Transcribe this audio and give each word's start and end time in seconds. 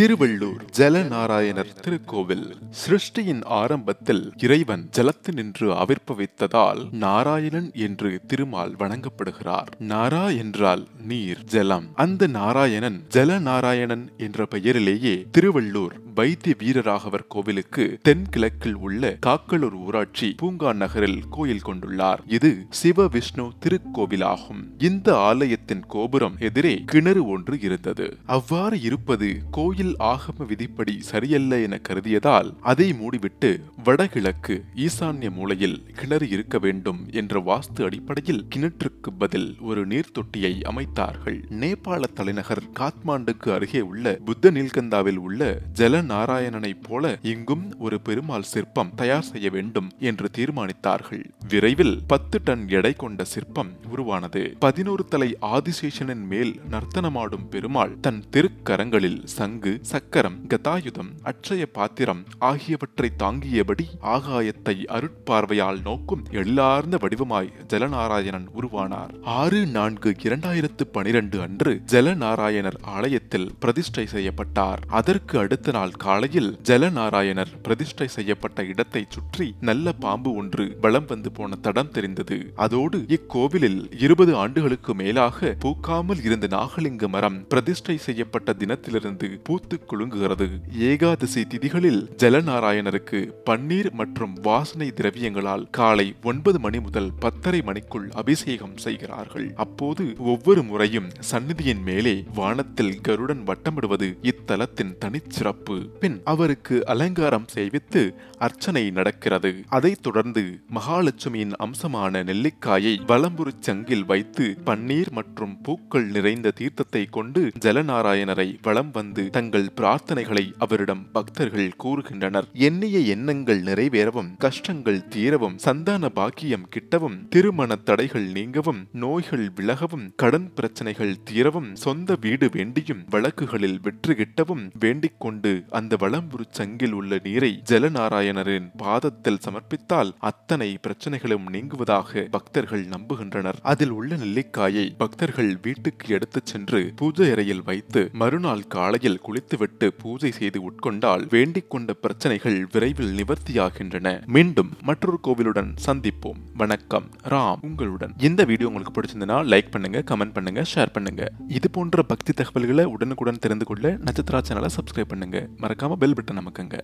திருவள்ளூர் 0.00 0.62
ஜலநாராயணர் 0.78 1.70
திருக்கோவில் 1.80 2.56
சிருஷ்டியின் 2.70 3.44
ஆரம்பத்தில் 3.44 4.32
இறைவன் 4.36 4.88
ஜலத்து 4.96 5.32
நின்று 5.32 5.72
ஆவிர்ப்பவித்ததால் 5.72 6.92
நாராயணன் 6.92 7.70
என்று 7.74 8.20
திருமால் 8.26 8.74
வணங்கப்படுகிறார். 8.78 9.66
நாரா 9.78 10.36
என்றால் 10.36 10.86
நீர் 11.06 11.44
ஜலம். 11.44 11.86
அந்த 11.94 12.26
நாராயணன் 12.26 13.04
ஜலநாராயணன் 13.14 14.04
என்ற 14.16 14.46
பெயரிலேயே 14.46 15.26
திருவள்ளூர் 15.38 16.04
வைத்திய 16.14 16.54
வீரராகவர் 16.58 17.26
கோவிலுக்கு 17.28 17.98
தென்கிழக்கில் 18.02 18.74
உள்ள 18.74 19.16
காக்களூர் 19.26 19.76
ஊராட்சி 19.86 20.34
பூங்கா 20.36 20.72
நகரில் 20.72 21.22
கோயில் 21.30 21.66
கொண்டுள்ளார். 21.66 22.18
இது 22.26 22.66
சிவ 22.70 23.08
விஷ்ணு 23.08 23.52
திருக்கோவிலாகும். 23.64 24.62
இந்த 24.78 25.18
ஆலயத்தின் 25.18 25.86
கோபுரம் 25.86 26.36
எதிரே 26.38 26.82
கிணறு 26.86 27.26
ஒன்று 27.26 27.60
இருந்தது. 27.60 28.16
அவ்வாறு 28.26 28.80
இருப்பது 28.80 29.42
கோயில் 29.50 29.84
ஆகம 30.04 30.46
விதிப்படி 30.46 30.94
சரியல்ல 31.02 31.58
என 31.58 31.78
கருதியதால் 31.88 32.50
அதை 32.62 32.88
மூடிவிட்டு 32.92 33.50
வடகிழக்கு 33.86 34.64
ஈசான்ய 34.76 35.30
மூலையில் 35.30 35.86
கிணறு 35.94 36.28
இருக்க 36.28 36.58
வேண்டும் 36.58 37.06
என்ற 37.10 37.40
வாஸ்து 37.40 37.82
அடிப்படையில் 37.82 38.46
கிணற்றுக்கு 38.54 39.10
பதில் 39.18 39.56
ஒரு 39.60 39.86
நீர்த்தொட்டியை 39.86 40.60
அமைத்தார்கள். 40.62 41.38
நேபாள 41.50 42.02
தலைநகர் 42.14 42.62
காத்மாண்டுக்கு 42.80 43.52
அருகே 43.52 43.80
உள்ள 43.80 44.18
புத்த 44.24 44.50
நீல்கந்தாவில் 44.50 45.16
உள்ள 45.16 45.60
ஜல 45.74 46.00
நாராயணனைப் 46.02 46.82
போல 46.82 47.18
இங்கும் 47.22 47.78
ஒரு 47.78 48.00
பெருமாள் 48.00 48.42
சிற்பம் 48.42 48.94
தயார் 48.94 49.22
செய்ய 49.22 49.50
வேண்டும் 49.50 49.90
என்று 49.98 50.30
தீர்மானித்தார்கள். 50.36 51.24
விரைவில் 51.48 51.98
பத்து 52.06 52.40
டன் 52.44 52.68
எடை 52.68 52.92
கொண்ட 52.92 53.24
சிற்பம் 53.24 53.70
உருவானது. 53.90 54.56
பதினோரு 54.58 55.04
தலை 55.04 55.36
ஆதிசேஷனின் 55.42 56.26
மேல் 56.26 56.60
நர்த்தனமாடும் 56.70 57.48
பெருமாள் 57.50 57.96
தன் 58.00 58.22
திருக்கரங்களில் 58.30 59.24
சங்கு 59.24 59.78
சக்கரம் 59.82 60.46
கதாயுதம் 60.48 61.12
அட்சய 61.22 61.66
பாத்திரம் 61.66 62.24
ஆகியவற்றை 62.38 63.10
தாங்கியபடி 63.18 63.74
ஆகாயத்தை 63.84 64.86
அருட்பார்வையால் 64.86 65.82
நோக்கும் 65.82 66.24
எழிலார்ந்த 66.30 66.98
வடிவமாய் 67.00 67.52
ஜலநாராயணன் 67.68 68.46
உருவானார். 68.56 69.20
ஆறு 69.22 69.66
நான்கு 69.66 70.16
இரண்டாயிரத்து 70.22 70.84
பனிரெண்டு 70.92 71.40
அன்று 71.40 71.80
ஜலநாராயணர் 71.86 72.78
ஆலயத்தில் 72.82 73.54
பிரதிஷ்டை 73.60 74.06
செய்யப்பட்டார். 74.06 74.80
அதற்கு 74.88 75.38
அடுத்த 75.38 75.70
நாள் 75.70 75.90
காலையில் 75.90 76.58
ஜலநாராயணர் 76.62 77.48
பிரதிஷ்டை 77.62 78.08
செய்யப்பட்ட 78.08 78.64
இடத்தை 78.64 79.04
சுற்றி 79.08 79.54
நல்ல 79.60 79.92
பாம்பு 79.92 80.34
ஒன்று 80.34 80.76
வலம் 80.80 81.06
வந்து 81.06 81.32
போன 81.32 81.56
தடம் 81.56 81.90
தெரிந்தது. 81.90 82.52
அதோடு 82.54 82.98
இக்கோவிலில் 82.98 83.92
இருபது 83.98 84.36
ஆண்டுகளுக்கு 84.36 84.94
மேலாக 84.94 85.56
பூக்காமல் 85.64 86.24
இருந்த 86.24 86.46
நாகலிங்க 86.46 87.08
மரம் 87.08 87.46
பிரதிஷ்டை 87.48 87.96
செய்யப்பட்ட 87.96 88.52
தினத்திலிருந்து 88.52 89.40
பூத்து 89.42 89.78
குலுங்குகிறது. 89.92 90.48
ஏகாதசி 90.78 91.44
திதிகளில் 91.46 92.10
ஜலநாராயணருக்கு 92.16 93.30
பன் 93.44 93.64
தண்ணீர் 93.66 93.92
மற்றும் 93.92 94.34
வாசனை 94.42 94.92
திரவியங்களால் 94.96 95.70
காலை 95.70 96.14
ஒன்பது 96.22 96.58
மணி 96.58 96.80
முதல் 96.80 97.08
பத்தரை 97.18 97.60
மணிக்குள் 97.60 98.10
அபிஷேகம் 98.10 98.76
செய்கிறார்கள். 98.76 99.52
அப்போது 99.54 100.14
ஒவ்வொரு 100.18 100.62
முறையும் 100.62 101.08
சந்நிதியின் 101.30 101.82
மேலே 101.82 102.24
வானத்தில் 102.34 103.00
கருடன் 103.00 103.42
வட்டமிடுவது 103.46 104.08
இத்தலத்தின் 104.22 104.92
தனிச்சிறப்பு. 105.00 105.88
பின் 106.00 106.20
அவருக்கு 106.24 106.86
அலங்காரம் 106.86 107.46
செய்வித்து 107.54 108.14
அர்ச்சனை 108.38 108.90
நடக்கிறது. 108.90 109.62
அதைத் 109.68 110.02
தொடர்ந்து 110.02 110.60
மகாலட்சுமியின் 110.74 111.56
அம்சமான 111.58 112.22
நெல்லிக்காயை 112.22 112.94
வலம்புரு 113.06 113.54
சங்கில் 113.66 114.06
வைத்து 114.06 114.58
பன்னீர் 114.66 115.10
மற்றும் 115.10 115.60
பூக்கள் 115.60 116.06
நிறைந்த 116.06 116.52
தீர்த்தத்தை 116.58 117.10
கொண்டு 117.10 117.50
ஜலநாராயணரை 117.60 118.58
வலம் 118.62 118.90
வந்து 118.90 119.30
தங்கள் 119.30 119.68
பிரார்த்தனைகளை 119.76 120.52
அவரிடம் 120.58 121.06
பக்தர்கள் 121.12 121.76
கூறுகின்றனர். 121.84 122.44
எண்ணிய 122.52 122.98
எண்ணங்கள் 122.98 123.54
நிறைவேறவும் 123.64 124.30
கஷ்டங்கள் 124.38 125.00
தீரவும் 125.08 125.56
சந்தான 125.56 126.08
பாக்கியம் 126.08 126.66
கிட்டவும் 126.74 127.18
திருமண 127.28 127.76
தடைகள் 127.76 128.26
நீங்கவும் 128.26 128.86
நோய்கள் 128.92 129.50
விலகவும் 129.50 130.06
கடன் 130.16 130.54
பிரச்சனைகள் 130.54 131.14
தீரவும் 131.24 131.70
சொந்த 131.74 132.16
வீடு 132.20 132.46
வேண்டியும் 132.46 133.02
வழக்குகளில் 133.10 133.80
வெற்றி 133.80 134.14
கிட்டவும் 134.14 134.64
வேண்டிக் 134.80 135.20
கொண்டு 135.20 135.64
அந்த 135.70 135.96
வளம்புரு 136.00 136.44
சங்கில் 136.58 136.92
உள்ள 136.92 137.20
நீரை 137.22 137.62
ஜலநாராயணரின் 137.70 138.68
பாதத்தில் 138.76 139.42
சமர்ப்பித்தால் 139.46 140.12
அத்தனை 140.18 140.78
பிரச்சனைகளும் 140.86 141.46
நீங்குவதாக 141.52 142.28
பக்தர்கள் 142.30 142.84
நம்புகின்றனர். 142.86 143.58
அதில் 143.62 143.90
உள்ள 143.90 144.16
நெல்லிக்காயை 144.16 144.94
பக்தர்கள் 144.98 145.58
வீட்டுக்கு 145.62 146.06
எடுத்துச் 146.08 146.46
சென்று 146.46 146.92
பூஜை 146.96 147.30
அறையில் 147.30 147.62
வைத்து 147.62 148.08
மறுநாள் 148.12 148.66
காலையில் 148.66 149.18
குளித்துவிட்டு 149.18 149.92
பூஜை 149.92 150.30
செய்து 150.30 150.60
உட்கொண்டால் 150.70 151.24
வேண்டிக் 151.30 151.70
கொண்ட 151.70 151.92
பிரச்சனைகள் 151.92 152.66
விரைவில் 152.72 153.12
நிவர் 153.12 153.35
நிவர்த்தியாகின்றன 153.36 154.08
மீண்டும் 154.26 154.70
மற்றொரு 154.82 155.18
கோவிலுடன் 155.20 155.70
சந்திப்போம். 155.86 156.38
வணக்கம். 156.56 157.06
ராம் 157.32 157.62
உங்களுடன். 157.68 158.12
இந்த 158.18 158.44
வீடியோ 158.44 158.68
உங்களுக்கு 158.68 158.94
பிடிச்சிருந்தனா 158.96 159.36
லைக் 159.52 159.70
பண்ணுங்க 159.70 159.98
கமெண்ட் 160.10 160.34
பண்ணுங்க 160.36 160.62
ஷேர் 160.74 160.92
பண்ணுங்க. 160.92 161.22
இது 161.48 161.70
போன்ற 161.70 162.02
பக்தி 162.02 162.32
தகவல்களை 162.32 162.84
உடனுக்குடன் 162.84 163.42
தெரிந்து 163.46 163.64
கொள்ள 163.64 163.92
நட்சத்திரா 164.06 164.40
சேனலை 164.48 164.70
சப்ஸ்கிரைப் 164.76 165.12
பண்ணுங்க. 165.12 165.40
மறக்காம 165.62 165.98
பெல் 166.02 166.16
பட்டன் 166.18 166.40
நமக்குங்க 166.40 166.78